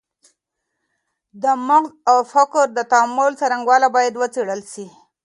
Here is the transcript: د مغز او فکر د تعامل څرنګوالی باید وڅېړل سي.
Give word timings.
د 1.43 1.45
مغز 1.67 1.91
او 2.11 2.19
فکر 2.33 2.65
د 2.73 2.79
تعامل 2.91 3.31
څرنګوالی 3.39 3.87
باید 3.95 4.13
وڅېړل 4.17 4.61
سي. 4.73 4.85